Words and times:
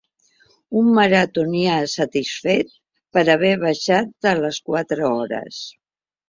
Un 0.79 0.87
maratonià 0.93 1.75
satisfet 1.91 2.73
per 3.19 3.25
haver 3.35 3.53
baixat 3.65 4.11
de 4.29 4.33
les 4.41 4.59
quatre 4.71 5.07
hores. 5.13 5.63